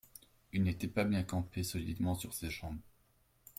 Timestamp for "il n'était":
0.51-0.87